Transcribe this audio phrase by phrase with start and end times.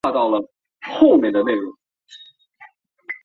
[0.03, 0.91] 电流流经改
[1.31, 1.77] 装的线路